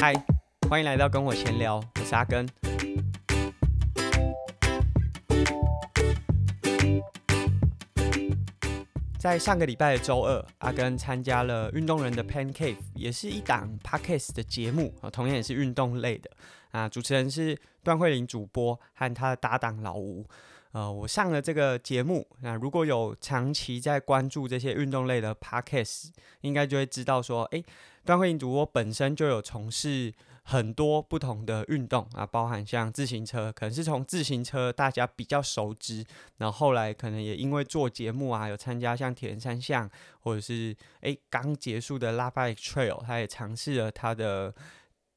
[0.00, 0.14] 嗨，
[0.66, 2.48] 欢迎来到跟我闲聊，我是阿根。
[9.18, 16.30] 在上个礼拜的周二，阿根参加了运动人的 Pan Cave，也是一档 Podcast 的节目啊，同样也是运动类的
[16.70, 16.88] 啊。
[16.88, 17.54] 主持人是
[17.84, 20.24] 段慧玲主播和他的搭档老吴。
[20.72, 26.10] 呃，我上了这个节目，那如果有长期在关注这些运动类的 Podcast，
[26.42, 27.64] 应该就会知道说，诶，
[28.04, 30.12] 段慧英主播本身就有从事。
[30.42, 36.04] 很多不同的运动啊，包含像自行车，可能是从自行车大家比较熟知，
[36.38, 39.88] 然后来可能也因为做节目啊，有参加像铁人三项，
[40.20, 44.52] 或者是诶刚结束的 Lafayette Trail，他也尝试了他的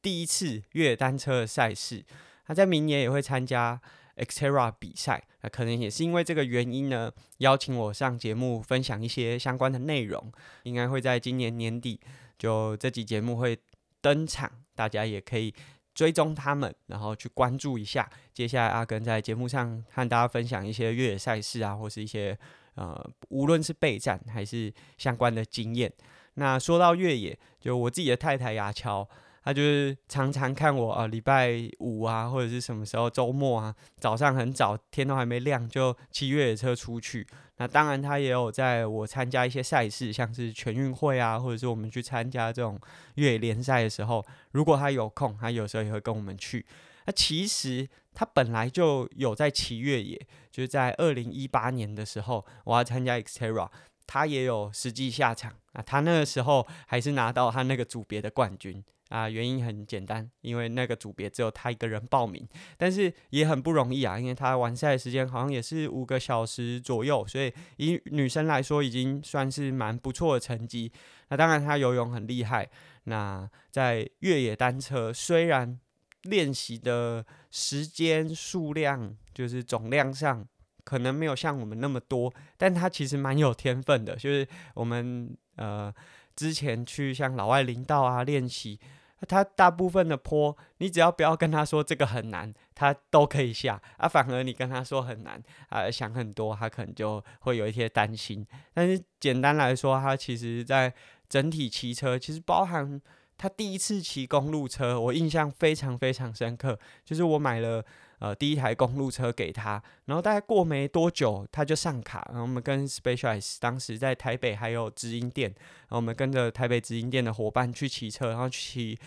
[0.04, 2.04] 第一次越野单车的赛事。
[2.46, 3.82] 他在明年也会参加
[4.18, 10.32] Xterra 比赛，那可能也是因为这个原因呢，邀请我上节目分享一些相关的内容，
[10.64, 12.00] 应该会在今年年底
[12.38, 13.58] 就这集节目会
[14.02, 14.52] 登场。
[14.76, 15.54] 大家也可以
[15.94, 18.10] 追踪他们，然后去关注一下。
[18.34, 22.38] 接下来阿根在节目上和大家分享一些越野赛事啊，或是一些
[22.76, 25.92] 呃，无论是备战还是相关的经验。
[26.36, 29.08] 那说到越野，就我自己的太太雅乔。
[29.44, 37.28] 他就是常常看我啊，礼拜五啊，或者是什么时候周末啊，早上很早，天都还没亮就骑越野车出去。
[37.58, 42.80] 那当然，他也有在我参加一些赛事，像是全运会啊，或者是我们去参加这种
[43.16, 46.66] 越野联赛的时候，如果他有空，他有时候也会跟我们去。
[47.06, 50.18] 那其实他本来就有在骑越野，
[50.50, 53.70] 就是在二零一八年的时候，我要参加 Xterra，
[54.08, 55.82] 他也有实际下场啊。
[55.82, 58.84] 他那个时候还是拿到他那个组别的冠军。
[59.14, 62.44] 啊，原因很简单，因为那个组别只有他一个人报名，
[62.78, 70.92] 但是也很不容易啊，因为他完赛的时间好像也是五个小时左右，所以以女生来说已经算是蛮不错的成绩。
[71.30, 72.68] 那当然，他游泳很厉害。
[73.04, 75.80] 那在越野单车，虽然
[76.24, 80.44] 练习的时间数量就是总量上
[80.84, 84.16] 可能没有像我们那么多，但他其实蛮有天分的。
[84.16, 85.94] 就是我们呃
[86.36, 88.80] 之前去像老外领道啊练习。
[89.28, 94.08] 他大部分的坡，你只要不要跟他说这个很难，他都可以下啊。
[94.08, 98.46] 反而你跟他说很难啊，想很多，他可能就会有一些担心。
[98.74, 100.94] 但是简单来说，他其实在
[101.30, 103.02] 整体骑车，其实包含
[103.38, 107.84] 他第一次骑公路车，我印象非常非常深刻，就是我买了。
[108.20, 112.26] 呃，第一台公路车给他，然后大概过没多久，他就上卡。
[112.30, 118.98] 然后我们跟 Specialize 当时在台北还有直营店，然后我们跟着台北直营店的伙伴去骑车，然后骑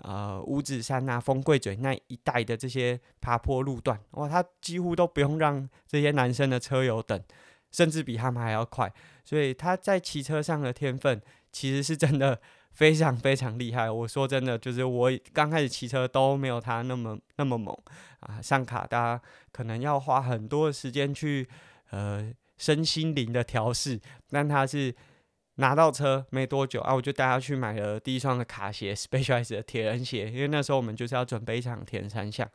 [0.00, 7.22] 呃五指山啊、风贵嘴那一带的这些爬坡路段，哇，他几乎都不用让这些男生的车友等，
[7.70, 8.92] 甚至比他们还要快。
[9.24, 11.22] 所以他在骑车上的天分，
[11.52, 12.40] 其实是真的。
[12.76, 17.74] 非常非常厉害，我说真的，就是我刚开始骑车都没有他那么那么猛
[18.20, 18.38] 啊。
[18.42, 21.48] 上卡，大家可能要花很多的时间去
[21.88, 23.98] 呃身心灵的调试，
[24.28, 24.94] 但他是
[25.54, 32.46] 拿到车没多久啊，我就带他去买了第一双的卡鞋，Specialized 的铁人鞋，因为那时候我们就是要准备一场铁人三项，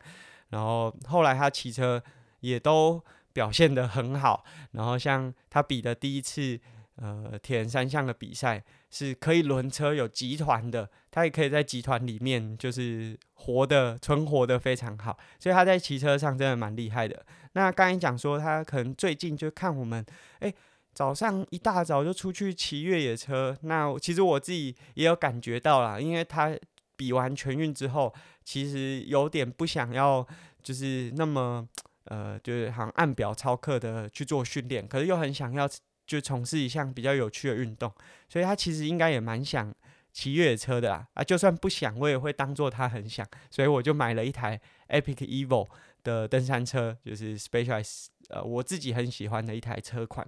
[0.49, 1.99] 然后后来他骑车
[2.41, 3.03] 也都
[3.33, 6.59] 表现得很好，然后像他比的第一次。
[7.01, 17.25] 呃，铁人三项的比赛是可以轮车有集团的，他也可以在集团里面就是活的存活的非常好，所以他在骑车上真的蛮厉害的。
[17.53, 20.05] 那刚才讲说他可能最近就看我们，
[20.41, 20.53] 哎，
[20.93, 26.55] 早上一大早就出去骑越野车，那其实我自己也有感觉到啦，因为他
[26.95, 28.13] 比完全运之后，
[28.43, 30.23] 其实有点不想要，
[30.61, 31.67] 就是那么
[32.03, 35.67] 呃，就是好像按表操课的去做训练，可是又很想要。
[36.11, 37.89] 就从事一项比较有趣的运动，
[38.27, 39.73] 所以他其实应该也蛮想
[40.11, 41.07] 骑越野车的啦。
[41.13, 45.69] 啊，就算不想，我也会当做他很想，所以我就买了一台 Epic Evo
[46.03, 50.27] 的登山车，就是 Specialized，呃，我自己很喜欢的一台车款。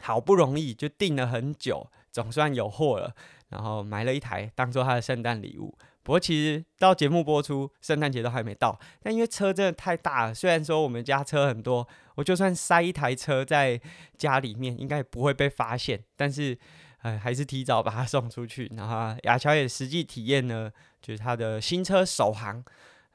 [0.00, 3.14] 好不容易就订了很久，总算有货了，
[3.50, 5.78] 然后买了一台当做他的圣诞礼物。
[6.02, 8.78] 不过其实到节目播出，圣诞节都还没到。
[9.02, 13.78] 但因为车真的太大了，虽然说我们家车很多，我就算塞一台车在
[14.16, 16.02] 家里面，应该也不会被发现。
[16.16, 16.58] 但是，
[17.02, 18.66] 呃，还是提早把它送出去。
[18.76, 22.64] 然后雅乔也实际体验呢，就是他的新车首航，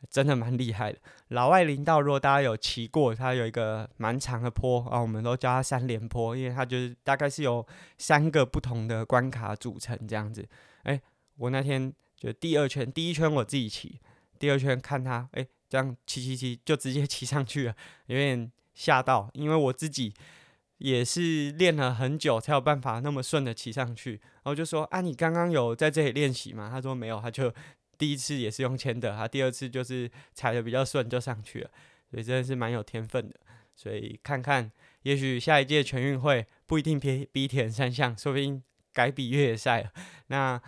[0.08, 1.00] 真的蛮厉害的。
[1.30, 7.66] 老外林道，如果大家有骑过，它有一个蛮长的坡啊，我们都叫它三连坡，因为它就是大概是由
[7.98, 10.48] 三个不同的关卡组成这样子。
[10.84, 11.02] 哎，
[11.38, 11.92] 我那天。
[12.26, 14.00] 就第二圈，第一圈我自己骑，
[14.40, 17.76] 第二圈看他，哎、这样骑骑骑就直接 骑上去了，
[18.08, 20.12] 有点吓到，因为我自己
[20.80, 24.14] 也是练了很久才有办法那么顺的骑上去。
[24.14, 26.68] 然后就说啊，你刚刚有在这里练习吗？
[26.72, 27.54] 他说没有，他就
[27.98, 31.70] 第一次也是用签的，他第二次就是踩得比较顺就上去了，
[32.10, 33.36] 所以真的是蛮有天分的。
[33.76, 34.72] 所以看看，
[35.04, 38.64] 也许下一届全运会不一定比比铁人三项，说不定
[38.94, 39.92] 改比越野赛了。
[40.28, 40.60] 那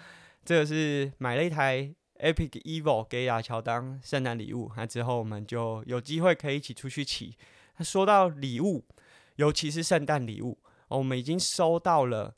[0.47, 7.35] 这个是买了一台 Epic Evo 给亚乔当圣诞礼物，那之后我们就有机会可以一起出去骑。
[7.75, 8.85] 那说到礼物，
[9.35, 10.57] 尤其是圣诞礼物，
[10.87, 12.33] 我们已经收到了。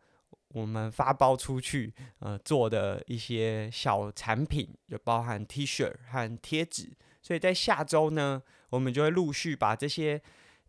[0.56, 6.92] 我们发包出去，呃，做的一些小产品，就包含 T 恤和贴纸，
[7.22, 8.42] 所以在下周呢，
[8.72, 10.20] 我们就会陆续把这些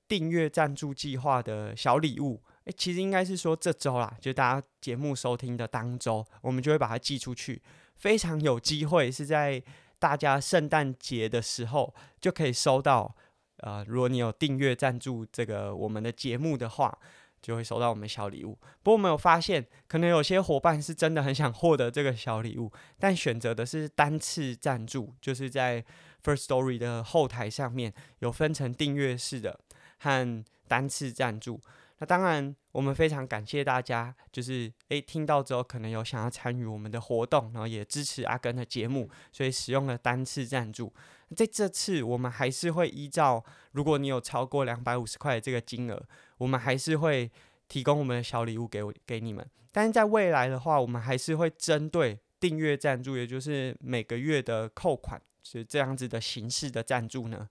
[0.06, 7.60] 订阅赞助计划的小礼物，其实应该是说这周啦，就大家节目收听的当周，我们就会把它寄出去，
[7.96, 9.62] 非常有机会是在
[9.98, 13.14] 大家圣诞节的时候就可以收到，
[13.58, 16.98] 呃，如果你有订阅赞助这个我们的节目的话。
[17.42, 18.52] 就会收到我们小礼物。
[18.82, 25.82] 不过我们有发现，可能有些伙伴是真的很想获得这个小礼物，但选择的是单次赞助，就是在
[26.22, 29.58] First Story 的后台上面有分成订阅式的
[30.00, 31.58] 和单次赞助。
[32.00, 40.92] 那当然，我们非常感谢大家，就是诶听到之后可能有想要参与我们的活动，然后也支持阿根的节目，所以使用了单次赞助。
[41.36, 46.02] 在这次，我们还是会依照，如果你有超过两百五十块的这个金额。
[46.38, 47.30] 我们还是会
[47.68, 57.46] 提供我们的小礼物给我给你们，但是在未来的话，我们还是会针对订阅赞助，也就是每个月的扣款，是这样子的形式的赞助呢，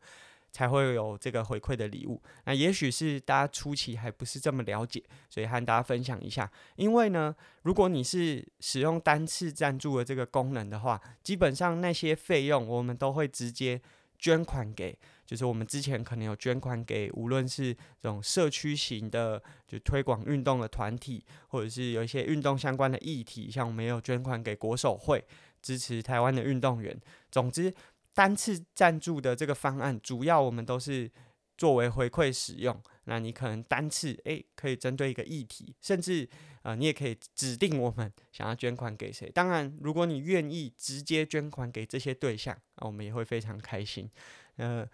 [0.51, 2.21] 才会有这个回馈的礼物。
[2.45, 6.49] 那也许是大家初期还不是这么了解，所以和大家分享一下。
[6.75, 13.81] 因为呢，如果你是使用单次赞助的这个功能的话，基本上那些费用我们都会直接
[14.17, 14.97] 捐款给。
[15.25, 17.71] 就是我们之前可能有捐款给，无论是
[18.01, 25.23] 这种社区型的，就推广运动的团体，或者是有一些运动相关的议题，像我们有捐款给国手会，
[25.61, 26.99] 支持台湾的运动员。
[27.29, 27.71] 总之，
[28.13, 31.09] 单次赞助的这个方案，主要我们都是
[31.57, 32.81] 作为回馈使用。
[33.05, 36.27] 那你可能单次诶、可以针对一个议题，甚至
[36.61, 39.29] 呃，你也可以指定我们想要捐款给谁。
[39.29, 44.09] 当然，如果你愿意直接捐款给这些对象，啊我们也会非常开心。
[44.57, 44.87] 呃。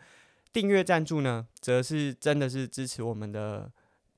[0.53, 3.69] 订阅赞助呢，则是真的是支持我们的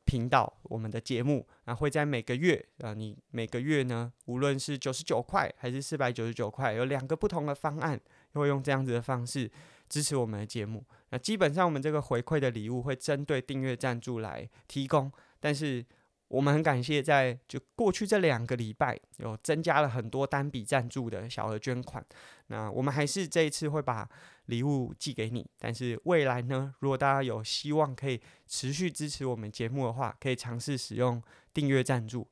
[0.06, 8.00] 频道、我们的节目，那会在每个月啊，你每个月呢，无论是九十九块还是四百九十九块，有两个不同的方案，
[8.34, 9.50] 会用这样子的方式
[9.90, 10.86] 支持我们的节目。
[11.10, 15.86] 那基本上我们这个回馈的礼物会针对订阅赞助来提供，但是。
[16.30, 22.06] 我们很感谢，在就过去这两个礼拜，有增加了很多单笔赞助的小额捐款。
[22.48, 24.06] 那我们还是这一次会把
[24.48, 32.28] 礼物寄给你，但是未来呢，如果大家有希望可以持续支持我们节目的话，可以尝试使用订阅赞助。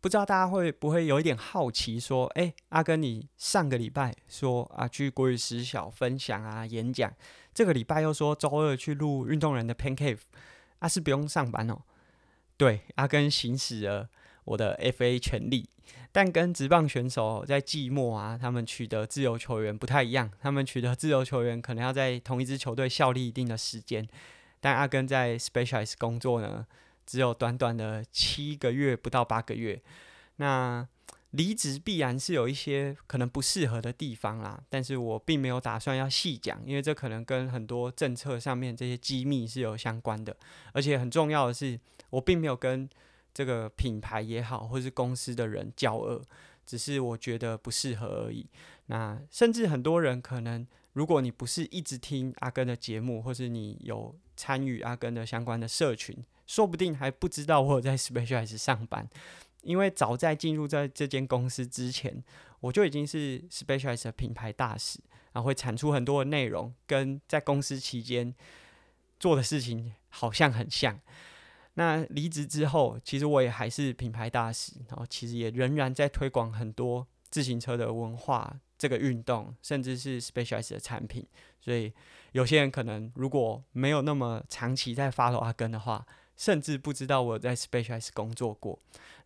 [0.00, 7.12] 不知道大家会不会有一点好奇，说：“诶，阿根，你上个礼拜说啊去国语实小分享啊演讲，
[7.52, 10.20] 这个礼拜又说周二去录运动人的 Pancave，
[10.78, 11.82] 啊是不用上班哦？”
[12.56, 14.08] 对，阿根行使了
[14.44, 15.68] 我的 FA 权利，
[16.12, 20.30] 但跟职棒选手在季末啊，他们取得自由球员不太一样。
[20.40, 24.08] 他们取得自由球员可能要在同一支球队效力一定的时间，
[24.60, 26.66] 但阿根在 specialize 工作呢，
[27.06, 29.80] 只有短短的七个月，不到八个月。
[30.36, 30.86] 那
[31.30, 40.36] 离职必然是有一些可能不适合的地方啦，但是我并没有打算要细讲，因为这可能跟很多政策上面这些机密是有相关的，
[40.72, 41.78] 而且很重要的是。
[42.10, 42.88] 我并没有跟
[43.34, 46.22] 这个品牌也好，或是公司的人交恶，
[46.64, 48.46] 只是我觉得不适合而已。
[48.86, 59.08] 那甚至很多人可能，如果你不是一直听阿根的节目，或是你有参与阿根的相关的社群，说不定还不知道我有在 Specialized 上班。
[59.62, 62.22] 因为早在进入在这间公司之前，
[62.60, 65.00] 我就已经是 Specialized 的品牌大使，
[65.32, 68.32] 然后会产出很多的内容，跟在公司期间
[69.18, 71.00] 做的事情好像很像。
[71.74, 81.26] 那离职之后，其实我也还是品牌大使，然后其实也仍然在推广很多自行车的文化，这个运动，甚至是 Specialized 的产品。
[81.60, 81.92] 所以
[82.30, 88.78] 有些人可能如果没有那么长期在 follow 阿根的话，甚至不知道我在 Specialized 工作过。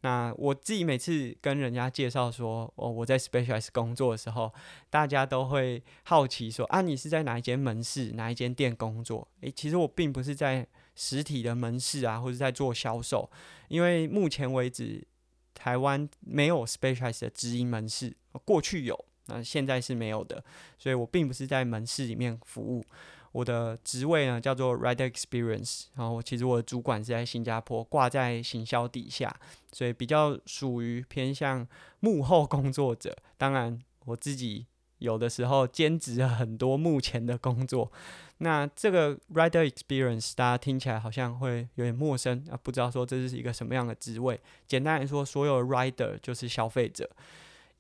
[0.03, 4.53] 那我自己每次跟人家介绍说，哦，我在 Specialized 工作的时候，
[4.89, 9.29] 大家都会好奇说，啊，你是在哪一间门市、哪一间店工作？
[9.41, 10.67] 诶，其实我并不是在。
[10.97, 13.31] 实体的门市啊，或者在做销售，
[13.69, 15.03] 因为目前为止
[15.55, 18.15] 台湾没有 Specialized 的直营门市，
[18.45, 20.45] 过去有，那现在是没有的，
[20.79, 22.85] 所以我并不是在门市里面服务。
[23.33, 29.35] 我的职位呢叫做 Rider Experience，然后其实我的主管是在新加坡，挂在行销底下，
[29.73, 31.67] 所以比较属于偏向
[32.01, 33.17] 幕后工作者。
[33.39, 34.67] 当然，我自己
[34.99, 37.91] 有的时候兼职了很多目前的工作。
[38.39, 44.41] 那这个 rider experience 大家听起来好像会有点陌生啊，不知道说这是一个什么样的职位。
[44.67, 47.09] 简单来说，所有 rider 就是消费者，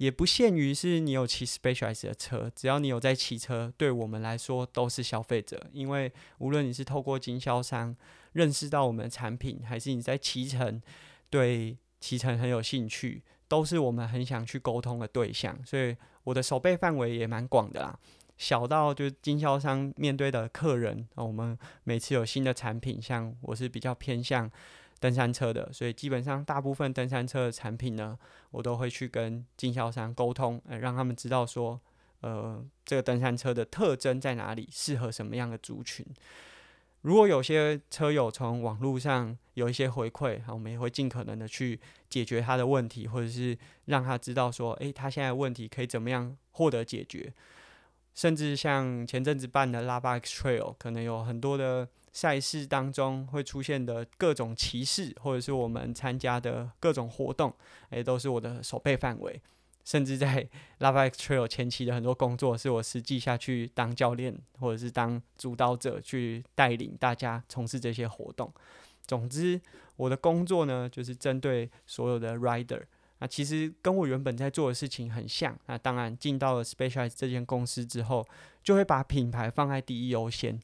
[0.00, 5.62] 也不限于是你有骑 Specialized 的车，只要你有在骑车，对我们来说都是消费者。
[5.74, 7.94] 因为无论你是透过经销商
[8.32, 10.80] 认识到我们的产品，还是你在骑乘
[11.28, 15.54] 对骑乘很有兴趣，都是我们很想去沟通的对象。
[15.66, 17.98] 所以我的守备范围也蛮广的啦。
[18.38, 24.50] 小到就经销商面对的客人，我们每次有新的产品，像我是比较偏向
[25.00, 28.16] 登山车的，所以基本上大部分登山车的产品呢，
[28.50, 31.80] 我都会去跟经销商沟通，呃，让他们知道说，
[32.20, 36.06] 呃，这个登山车的特征在哪里，适合什么样的族群。
[37.00, 41.80] 如果有些车友从网络上有一些回馈，我们也会尽可能的去
[42.10, 47.32] 解决他的问题，或者是让他知道说，诶，他现在问题可以怎么样获得解决。
[48.12, 57.54] 甚至像前阵子办的 Lava X Trail，可能有很多的赛事当中会出现的各种歧视，或者是我们参加的各种活动，
[57.90, 59.40] 也都是我的守备范围。
[59.82, 60.46] 甚至在
[60.78, 68.52] Love X Trail 前期的很多工作，是我实际下去当教练，或者是当主导者去带领大家从事这些活动。
[69.06, 69.60] 总之，
[69.96, 72.82] 我的工作呢，就是针对所有的 rider。
[73.18, 75.58] 那其实跟我原本在做的事情很像。
[75.66, 78.24] 那当然进到了 Specialized 这间公司之后，
[78.62, 80.60] 就会把品牌放在第一优先，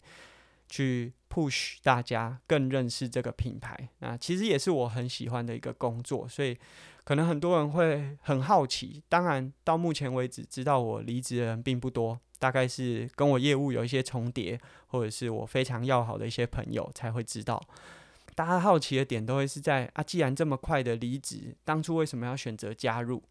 [0.69, 3.77] 去 push 大家更认识这个品牌。
[3.99, 6.27] 那其实也是我很喜欢的一个工作。
[6.27, 6.57] 所以
[7.05, 9.03] 可能很多人会很好奇。
[9.11, 17.63] 当然到目前为止，知道我离职的人并不多，大概是跟我业务有一些重叠，或者是我非常要好的一些朋友才会知道。
[18.35, 23.23] 大家好奇的点都会是在啊，既然这么快的离职，当初为什么要选择加入？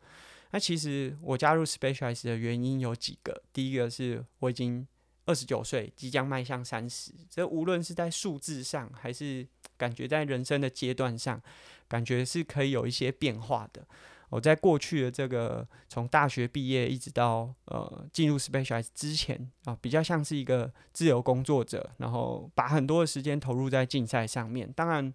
[0.52, 3.42] 那其实我加入 Specialized 的原因有几个。
[3.52, 4.88] 第一个是我已经
[5.26, 11.42] 二十九岁，即将迈向三十，这无论是在数字上，还是感觉在人生的阶段上，
[11.88, 13.86] 感觉是可以有一些变化的。
[14.30, 24.70] 我在过去的这个从大学毕业一直到呃进入 specialize 之前啊，比较像是一个自由工作者，然后把很多的时间投入在竞赛上面。
[24.76, 25.14] 当然，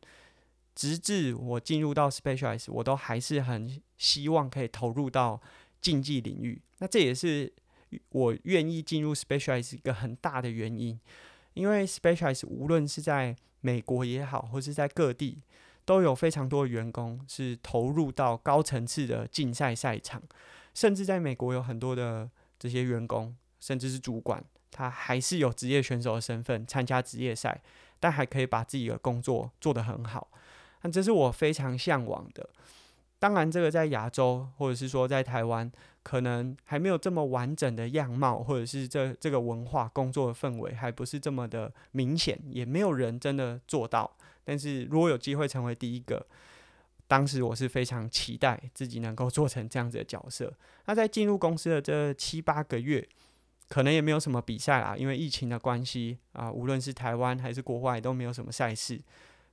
[0.74, 5.40] 直至我进入到 specialize，我都还是很希望可以投入到
[5.80, 6.62] 竞技领域。
[6.78, 7.52] 那这也是
[8.11, 10.99] 我愿意进入 specialize 一个很大的原因，
[11.54, 15.42] 因为 specialize 无论是在美国也好，或是在各地。
[15.87, 20.23] 都有非常多的员工是投入到高层次的竞赛赛场，
[20.73, 22.30] 甚至在美国有很多的
[22.61, 27.61] 这些员工，甚至是主管，他还是有职业选手的身份参加职业赛，
[27.99, 30.30] 但还可以把自己的工作做得很好。
[30.82, 32.49] 那这是我非常向往的。
[33.20, 35.70] 当然，这个在亚洲或者是说在台湾，
[36.02, 44.10] 可能还没有这么完整的样貌，或者是这这个文化工作的氛围还不是这么的明显，也没有人真的做到。
[44.42, 46.26] 但是如果有机会成为第一个，
[47.06, 50.50] 当时我是非常期待自己能够做成这样子的角色。
[50.86, 53.06] 那在进入公司的这七八个月，
[53.68, 58.98] 可能也没有什么比赛啦，因为疫情的关系啊，无论是台湾还是国外都没有什么赛事。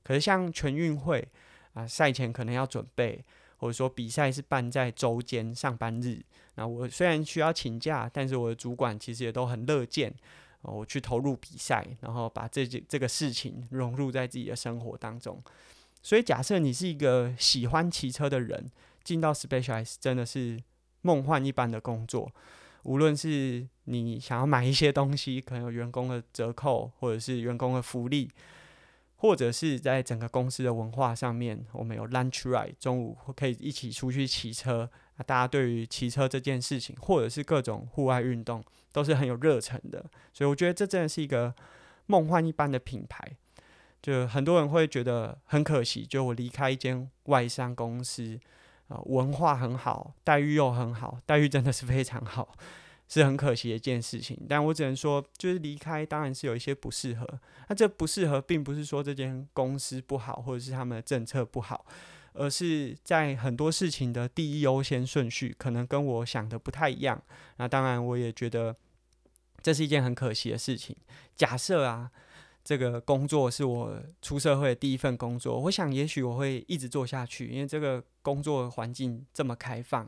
[0.03, 1.27] 可是像全运会
[1.73, 3.23] 啊，赛前可能要准备，
[3.57, 6.23] 或者说比赛是办在周间上班日，
[6.55, 10.13] 那我虽然需要请假，但是我的主管其实也都很乐见。
[10.63, 15.41] 我去投入比赛，然后把这件这个事情融入在自己的生活当中。
[16.01, 18.69] 所以，假设你是一个喜欢骑车的人，
[19.03, 20.61] 进到 Specialized 真的是
[21.03, 22.29] 梦幻一般的工作。
[22.83, 28.29] 无论是你想要买一些东西，可能有员工的折扣，或者是员工的福利，
[29.17, 34.89] 或者是在整个公司的文化上面，我们有 Lunch Ride，中午可以一起出去骑车。
[35.25, 41.53] 大家对于骑车这件事情，或者是各种户外运动，都是很有热忱的，所以我觉得这真的是一个
[42.05, 43.27] 梦幻一般的品牌。
[43.99, 48.39] 就很多人会觉得很可惜，就我离开一间外商公司，
[48.89, 52.55] 啊，文化很好，待遇又很好，待遇真的是非常好，
[53.07, 54.39] 是很可惜的一件事情。
[54.49, 57.27] 但我只能说，就是离开当然是有一些不适合。
[57.69, 61.85] 那这不适合，并不是说这间公司不好，或者是他们的政策不好。
[62.39, 67.19] 而是在很多事情的第一优先顺序，可能跟我想的不太一样。
[67.55, 68.75] 那当然，我也觉得
[69.63, 70.95] 这是一件很可惜的事情。
[71.35, 72.11] 假设啊，
[72.63, 80.07] 这个工作是我出社会的第一份工作，我想也许我会一直做下去，因为这个工作环境这么开放，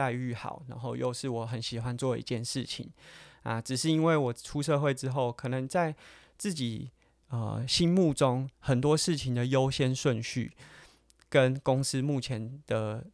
[0.00, 2.88] 待遇好，然后又是我很喜欢做一件事情
[3.42, 3.60] 啊。
[3.60, 5.94] 只是因为我出社会之后，可能在
[6.38, 6.90] 自己
[7.28, 10.52] 呃心目中很多事情的优先顺序。
[11.28, 13.06] 跟公司目前的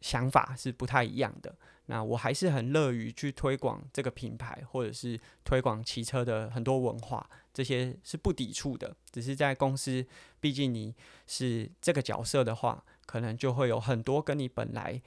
[0.00, 1.54] 想法是不太一样的。
[1.86, 8.96] 那我还是很乐于去推广这个品牌，或者是推广骑车的很多文化，这些是不抵触的。
[9.12, 10.04] 只是在公司，
[10.40, 10.92] 毕竟你
[11.28, 15.00] 是这个角色的话，可能就会有很多跟你本来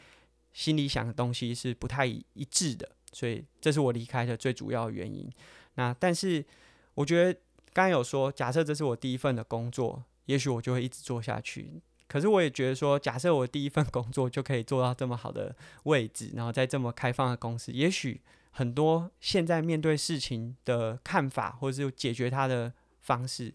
[0.54, 5.30] 心里想的东西是不太一致的，所以这是我离开的最主要原因。
[5.76, 6.46] 那但是
[6.94, 7.40] 我觉得
[7.74, 11.82] 刚才有说，假设这是我第一份的工作，也许我就会一直做下去。
[12.08, 23.52] 可是我也觉得说，假设我第一份工作就可以做到这么好的位置，然后在这么开放的公司，也许很多现在面对事情的看法，或者是解决它的方式，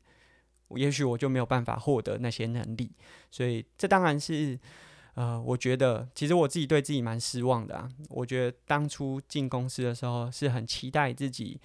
[0.70, 2.90] 也许我就没有办法获得那些能力。
[3.30, 4.58] 所以这当然是，
[5.18, 7.90] 呃，我觉得其实我自己对自己蛮失望的啊。
[8.08, 11.60] 我觉得当初进公司的时候是很期待自己，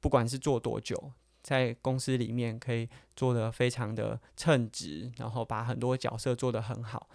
[0.00, 1.10] 不管是做多久。
[1.42, 2.86] 在公司里面可以
[3.16, 7.08] 做得非常的称职，然后把很多角色做得很好。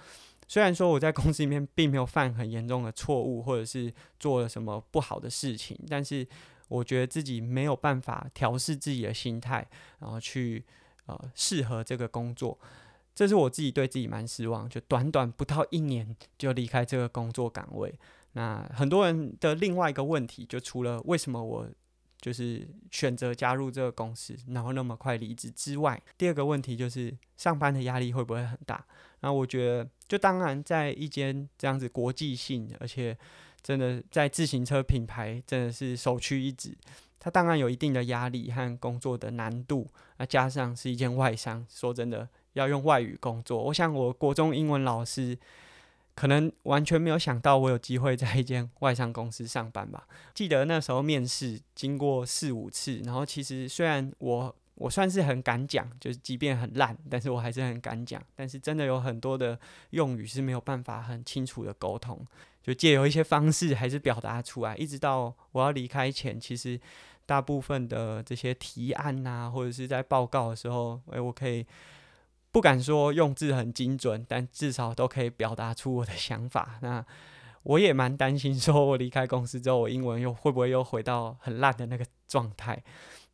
[0.48, 6.28] 虽然说我在公司里面并没有犯很严重的错误，或者是做了什么不好的事情，但是
[6.68, 9.68] 我觉得自己没有办法调试自己的心态，
[10.00, 10.66] 然后去
[11.06, 12.58] 呃适合这个工作。
[13.14, 17.94] 这是我自己对自己蛮失望，就短短不到一年就离开这个工作岗位。
[18.34, 21.70] 那很多人的另外一个问题，就除了为什么我。
[22.22, 28.86] 就是选择加入这个公司，然后那么快离职之外，第二个问题就是上班的压力会不会很大？
[29.22, 33.18] 然后我觉得，就当然在一间这样子国际性，而且
[33.64, 36.78] 真的在自行车品牌真的是首屈一指，
[37.22, 39.88] 它当然有一定的压力和工作的难度。
[40.18, 42.28] 那加上是一间外商，说真的
[42.60, 45.38] 要用外语工作，我想我国中英文老师。
[46.16, 50.06] 可能完全没有想到我有机会在一间外商公司上班吧。
[50.34, 58.22] 记得那时候面试经过四五次，然后其实虽然我我算是很敢讲，就是即便很烂，但是我还是很敢讲。
[58.36, 59.58] 但是真的有很多的
[59.92, 62.28] 用语是没有办法很清楚的沟通，
[62.62, 64.76] 就借由一些方式还是表达出来。
[64.76, 66.78] 一直到我要离开前，其实
[67.26, 71.66] 大部分的这些提案啊，或者是在报告的时候，诶，我可以。
[72.52, 76.80] 不敢说用字很精准，但至少都可以表达出我的想法。
[76.82, 77.06] 那
[77.64, 82.82] 我也蛮担心，说我离开公司之后，我英文又会不会又回到很烂的那个状态？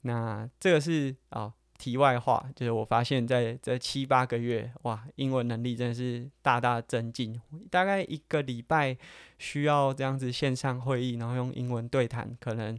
[0.01, 7.39] 那这个是啊、哦，题外话，就是我发现在这七八个月，哇，英文能力真的是大大增进。
[7.69, 8.97] 大概一个礼拜
[9.37, 12.77] 需要这样子线上会议，然后用英文对谈，可能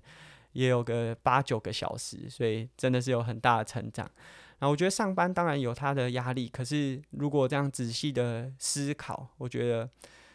[0.53, 4.11] 也有个八九个小时，所以真的是有很大的成长。
[4.59, 9.89] 那我觉得上班当然有他的压力，可是如果这样仔细的思考，我觉得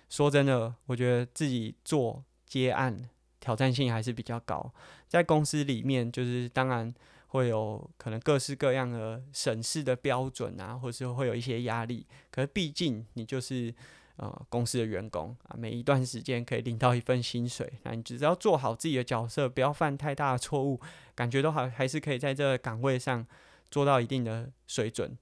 [0.09, 4.71] 说真的，我觉得自己做接案挑战性还是比较高。
[5.07, 6.93] 在公司里面，就是当然
[7.29, 12.05] 会有可能各式各样的审视的标准啊，或是会有一些压力。
[12.29, 13.73] 可是毕竟你就是
[14.17, 20.79] 呃公司的员工啊，每一段时间可以领到一份薪水，那你只要做好自己的角色，不要犯太大的错误，
[21.15, 23.25] 感觉都还还是可以在这个岗位上。
[23.71, 25.17] 做到一定的水准，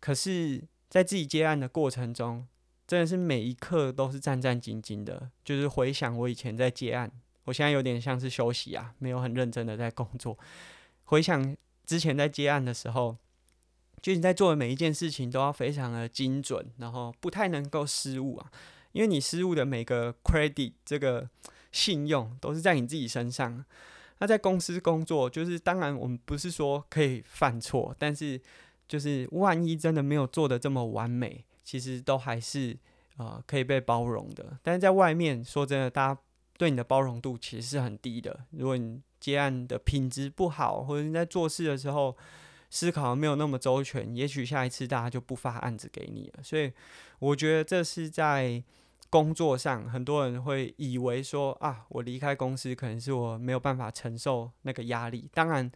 [0.00, 2.46] 可是，在自己接案的过程中，
[2.88, 5.30] 真的是每一刻都是战战兢兢的。
[5.44, 7.10] 就是回想我以前在接案，
[7.44, 10.36] 我现在有点像是休息啊，没有很认真的在工作。
[11.04, 13.16] 回想之前在接案的时候，
[14.02, 18.50] 就你在做的每一件事情都要非常的精准，然后不太能够失误啊，
[18.90, 21.30] 因为你失误的每个 credit 这个
[21.70, 23.64] 信用都是在你自己身上。
[24.18, 28.40] 那在公司工作，就是当然我们不是说可以犯错，但是
[28.86, 32.78] 就是万一真的没有做得这么完美，其实都还是
[33.16, 34.56] 呃可以被包容的。
[34.62, 36.20] 但是在外面说真的，大家
[36.56, 38.44] 对你的包容度其实是很低的。
[38.50, 42.16] 如果你接案的品质不好，或者你在做事的时候
[42.70, 46.42] 思考没有那么周全，也许下一次大家就不发案子给你了。
[46.42, 46.72] 所以
[47.18, 48.62] 我觉得这是在。
[49.14, 55.30] 工作上，很多人会以为说啊，我离开公司可能是我没有办法承受那个压力。
[55.32, 55.70] 当然，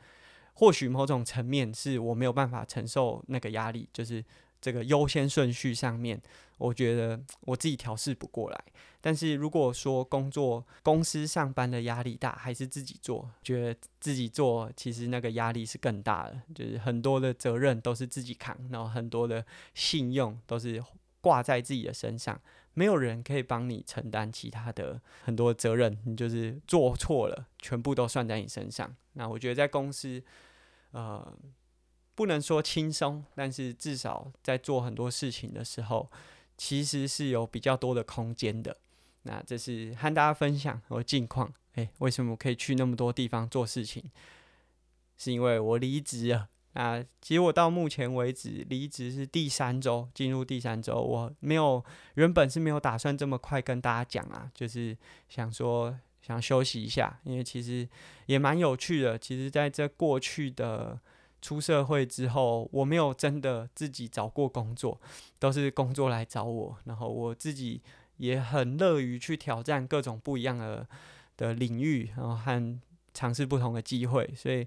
[0.55, 4.25] 或许某种层面是我没有办法承受那个压力，就是
[4.61, 6.21] 这个优先顺序上面，
[6.57, 8.65] 我觉得我自己调试不过来。
[9.01, 20.83] 但是如果说工作公司上班的压力大，还是自己做，觉得自己做其实那个压力是更大的，就是很多的责任都是自己扛，然后很多的信用都是
[21.21, 22.37] 挂在自己的身上。
[22.75, 28.95] 没有人可以帮你承担其他的很多责任，你就是做错了，全部都算在你身上。
[29.15, 30.23] 那我觉得在公司，
[30.93, 31.37] 呃，
[32.15, 36.11] 不能说轻松，但是至少在做很多事情的时候，
[36.57, 38.77] 其实是有比较多的空间的。
[39.23, 41.53] 那这是和大家分享我近况。
[41.75, 44.11] 诶、为什么我可以去那么多地方做事情？
[45.17, 46.49] 是因为我离职了。
[46.75, 54.97] 啊，其实我到目前为止离职是第三周，进入第三周，我没有原本是没有打算这么快跟大家讲啊，就是
[55.29, 57.89] 想说想休息一下，因为其实
[58.27, 59.19] 也蛮有趣的。
[59.19, 61.01] 其实在这过去的
[61.43, 65.01] 出社会之后，我没有真的自己找过工作，
[65.41, 67.81] 都是工作来找我，然后我自己
[68.19, 70.87] 也很乐于去挑战各种不一样的
[71.37, 72.81] 的领域，然后和
[73.13, 74.65] 尝试不同的机会，所以。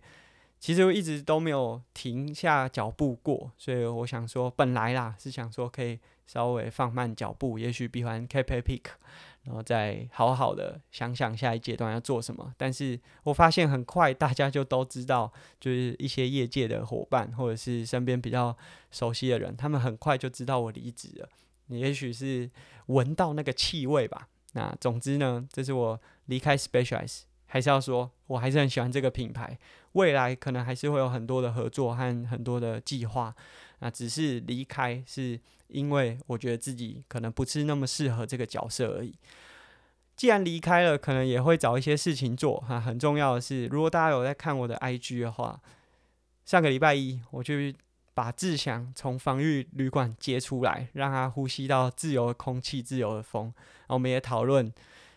[0.62, 8.82] 其实我一直都没有停下脚步过，所以我想说，本来啦是想说可以稍微放慢脚步，也许比完 Cape Epic，
[9.41, 12.54] 然后再好好的想想下一阶段要做什么。
[12.60, 18.56] 但是我发现很快大家就都知道，就是一些业界的伙伴或者是身边比较
[18.91, 21.28] 熟悉的人，他们很快就知道我离职了。
[21.69, 22.47] 也许是
[22.86, 24.28] 闻到那个气味吧。
[24.54, 27.21] 那总之呢，这是我离开 Specialize。
[27.54, 29.60] 还是要说，我还是很喜欢这个品牌，
[29.92, 33.36] 未来可能还是会有很多的合作和很多的计划。
[33.80, 35.38] 那只是离开，是
[35.68, 39.14] 因为我觉得自己可能不是那么适合这个角色而已。
[40.16, 42.80] 既然离开了，可能也会找一些事情做哈。
[42.80, 45.60] 很重要的是，如果大家有在看我的 IG 的话，
[46.46, 47.56] 上个礼拜一我就
[48.14, 53.44] 把志祥从防御旅馆接出来，让他呼吸到自由的空气、自由的风。
[53.44, 54.72] 然后我们也讨论。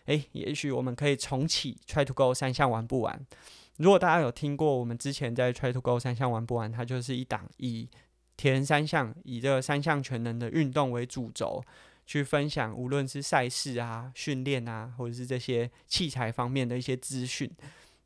[0.05, 3.25] 诶，也许我们可以重启 Try to Go 三项玩不完。
[3.77, 7.89] 如果大家有听过我们之前在 Try to Go 三项玩不完，它就是一档以
[8.37, 11.63] 铁人三项以这三项全能的运动为主轴，
[12.05, 17.49] 去分享无论是赛事啊、训练啊，或者是这些器材方面的一些资讯。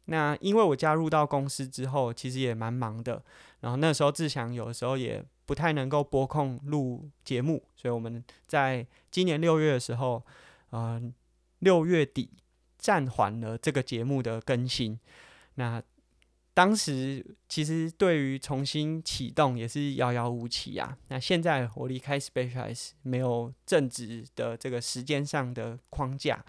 [0.06, 3.22] 那因为我加入到公司之后，其实也蛮忙的。
[3.60, 10.24] 然后那时候志祥有的时候也不太能够拨空录节目，所以我们在今年六月的时候，
[10.72, 11.14] 嗯、
[11.60, 12.30] 六月底
[12.78, 15.00] 暂缓了这个节目的更新。
[15.56, 15.82] 那
[16.54, 20.98] 当时其实对于重新启动也是遥遥无期啊。
[21.08, 26.43] 那现在我离开 Specialize 没有正职的这个时间上的框架。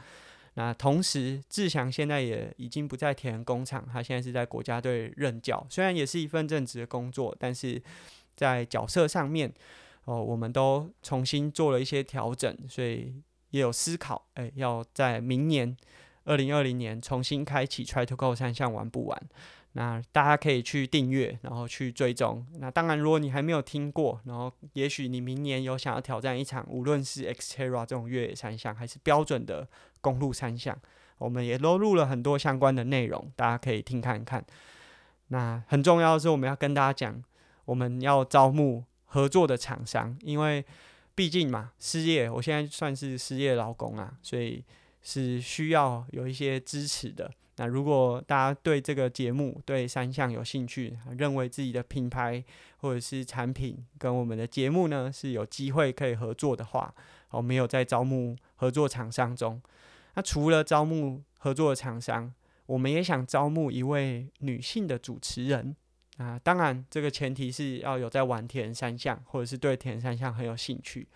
[0.55, 5.65] 那同时志祥现在也已经不在铁人工厂，他现在是在国家队任教。
[5.71, 7.81] 虽然也是一份正职的工作，但是
[8.35, 9.53] 在角色上面
[10.07, 13.23] 哦，我们都重新做了一些调整，所以。
[13.51, 15.77] 也有思考，诶、欸，要在明年
[16.25, 19.23] 二零二零年重新开启 Try to Go 三项玩不玩。
[19.73, 22.45] 那大家可以去订阅，然后去追踪。
[22.59, 29.69] 那当然，如果你还没有听过，然后也许你明年有想要挑战一场，无论是 Xterra 这种越野三项，还是标准的
[30.01, 30.77] 公路三项，
[31.19, 34.45] 我们也都录了很多相关的内容，大家可以听看看。
[35.29, 37.23] 那很重要的是，我们要跟大家讲，
[37.65, 40.65] 我们要招募合作的厂商，因为。
[41.15, 44.65] 毕竟嘛，失业，我现在算是失业劳工啊，所以
[45.03, 47.31] 是需要有一些支持的。
[47.57, 52.43] 那如果大家对这个节目、对三项有兴趣，认为自己的品牌
[52.79, 56.95] 或者是产品跟我们的节目呢是有机会可以合作的话，
[57.31, 59.61] 我们有在招募合作厂商中。
[60.15, 62.33] 那除了招募合作的厂商，
[62.65, 65.77] 我们也想招募一位女性的主持人。
[66.21, 71.09] 啊，当然，这个前提是要有在玩铁人三项，或者是对铁人三项很有兴趣。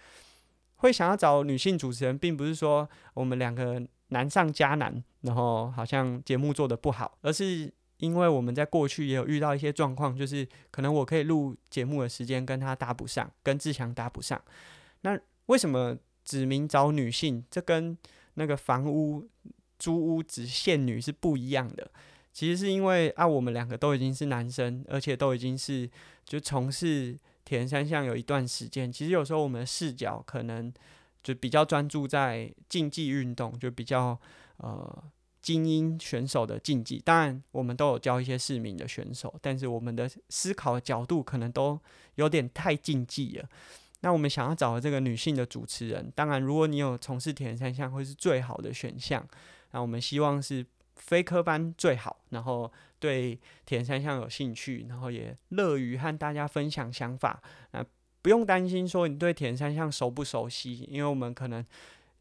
[0.77, 14.41] 会想要找女性主持人，并不是说我们两个难上加难，然后好像节目做得不好，而是因为我们在过去也有遇到一些状况，就是可能我可以录节目的时间跟他搭不上，跟志强搭不上。
[15.03, 17.45] 那为什么指名找女性？
[17.51, 17.95] 这跟
[18.35, 19.29] 那个房屋
[19.79, 21.91] 租屋只限女是不一样的。
[22.35, 25.89] 其实是因为啊，我们两个都已经是男生，而且都已经是
[26.25, 28.93] 就从事铁人三项有一段时间。
[28.93, 30.71] 其实有时候我们的视角可能
[31.23, 34.19] 就比较专注在竞技运动，就比较
[34.57, 35.05] 呃
[35.41, 37.01] 精英选手的竞技。
[37.05, 41.79] 当然，我们都有教一些市民的选手，但是我们的思考的角度可能都
[42.17, 43.49] 有点太竞技了。
[44.01, 49.25] 那我们想要找的这个女性的主持人，当然如果你有从事铁人三项，会是最好的选项。
[49.71, 50.67] 那我们希望是。
[50.97, 57.43] 非科班最好，然后对铁人三项有兴趣，然后也乐于和大家分享想法。
[57.73, 57.85] 那
[58.23, 61.65] 不用担心说你对铁人三项熟不熟悉，因为我们可能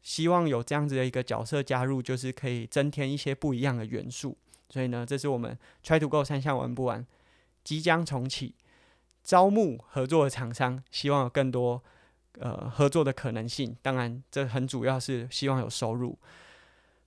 [0.02, 4.36] 希望有这样子的一个角色加入，就是可以增添一些不一样的元素。
[4.68, 7.06] 所以呢，这是我们 Try to Go 三项玩不完，
[7.62, 8.54] 即将重启，
[9.22, 11.82] 招募合作的厂商，希望有更多
[12.38, 13.74] 呃合作的可能性。
[13.80, 16.18] 当然，这很主要是希望有收入。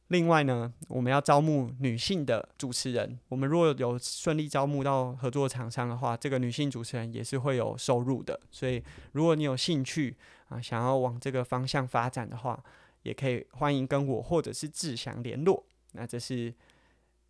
[0.10, 3.20] 另外呢，我们要招募女性的主持人。
[3.28, 8.40] 我们若有顺利招募到合作厂商的话，这个女性主持人也是会有收入的。
[8.50, 10.16] 所以，如果你有兴趣
[10.48, 12.64] 啊，想要往这个方向发展的话，
[13.04, 15.66] 也可以欢迎跟我或者是志祥联络。
[15.92, 16.54] 那这是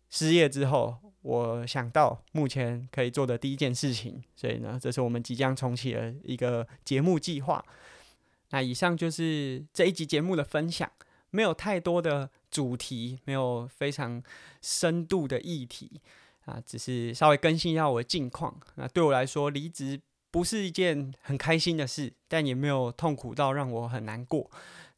[0.08, 7.64] 失业之后，我想到目前可以做的第一件事情，所以呢，这是我们即将重启的一个节目计划。
[8.50, 10.90] 那以上就是这一集节目的分享，
[11.30, 14.22] 没有太多的主题，没有非常
[14.62, 16.00] 深度的议题
[16.44, 18.58] 啊，只是稍微更新一下我的近况。
[18.76, 24.50] 那对我来说，离职不是一件很开心的事，但也没有痛苦到让我很难过。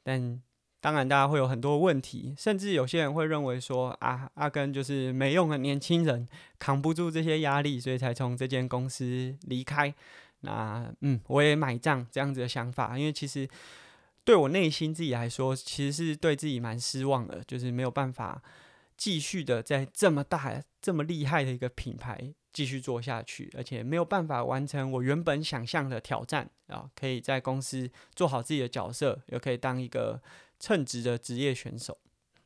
[0.02, 0.40] 但
[0.80, 6.26] 当然，大家会有很多问题，甚至有些人会认为说啊，阿根就是没用的年轻人，
[6.58, 9.94] 扛不住这些压力，所以才从这间公司离开。
[10.40, 13.46] 那嗯，我也买账这样子的想法，因为其实
[14.24, 18.42] 对我内心自己来说，其实是对自己蛮失望的，就是没有办法
[18.96, 30.20] 继续的在这么大、这么厉害的一个品牌继续做下去，而且没有办法完成我原本想象的挑战啊，可以在公司做好自己的角色，又可以当一个。
[30.62, 31.96] 称职的职业选手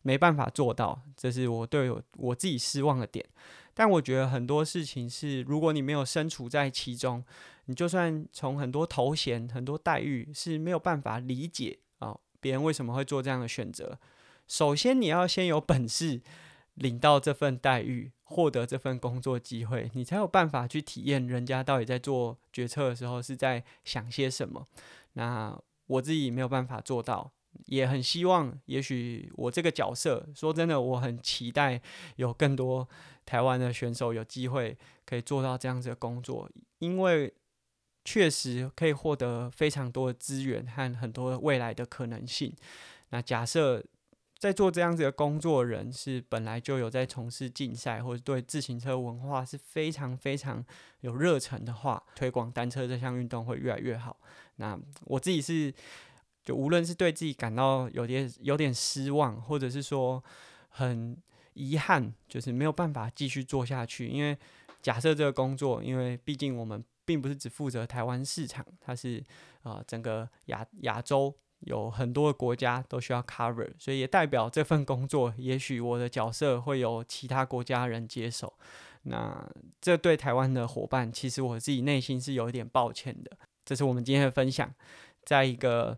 [0.03, 3.27] 没办法做到，这是我对我我自己失望的点。
[3.75, 7.25] 但我觉得很多事情是，如果你没有身处在其中，
[7.67, 13.99] 你就算从很多头衔、很多待遇是没有办法理解啊，别人为什么会做这样的选择。
[14.47, 16.21] 首先，你要先有本事
[16.75, 24.67] 领到这份待遇，获得这份工作机会，你才有办法去体验人家到底在做决策的时候是在想些什么。
[25.15, 27.33] 那我自己没有办法做到。
[27.67, 31.81] 也很希望，也许我这个角色，说真的，我很期待
[32.17, 32.87] 有更多
[33.25, 36.51] 台湾的选手有机会可以做到这样子的工作，
[36.81, 37.33] 因为
[38.05, 42.55] 确实可以获得非常多的资源和很多未来的可能性。
[43.11, 43.83] 那假设
[44.39, 50.65] 在做这样子的工作人是本来就有在从事竞赛或者对自行车文化是非常非常
[51.01, 54.17] 有热忱的话，推广单车这项运动会越来越好。
[54.57, 55.73] 那我自己是。
[56.45, 60.23] 就无论是对自己感到有点有点失望，或者是说
[60.69, 61.17] 很
[61.55, 64.07] 遗憾，就是没有办法继续做下去。
[64.09, 64.37] 因为
[64.83, 69.19] 假设这个工作，因为毕竟我们并不是只负责台湾市场，它是
[69.63, 78.53] 啊、呃、整个亚亚洲有很多的国家都需要 cover，所以也代表这份工作，也许我的角色会有其他国家人接手。
[79.03, 79.47] 那
[79.81, 83.31] 这对台湾的伙伴，其实我自己内心是有一点抱歉的。
[83.65, 84.75] 这是我们今天的分享，
[85.25, 85.97] 在一个。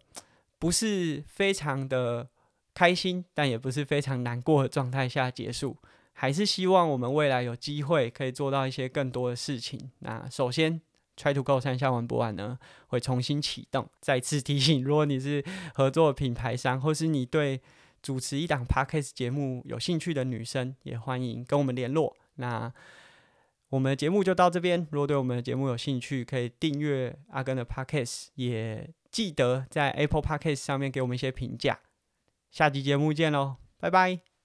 [0.58, 2.30] 不是非常的
[2.72, 5.76] 开心，但也不是非常难过的状态下结束，
[6.14, 9.90] 还是希望我们未来有机会可以做到一些更多的事情。
[9.98, 10.80] 那首先
[11.16, 13.88] ，Try to Go 三下玩不完呢，会重新启动。
[14.00, 17.61] 再次提醒， 如果你是合作品牌商，或是你对
[18.02, 22.16] 主持一档 Podcast 节目有兴趣的女生，也欢迎跟我们联络。
[22.37, 22.72] 那
[23.70, 24.87] 我们的节目就到这边。
[24.92, 31.81] 如果对我们的节目有兴趣，可以订阅阿根的 Podcast，也记得在 Apple Podcast 上面给我们一些评价。
[32.52, 34.36] 下期节目见喽，拜拜。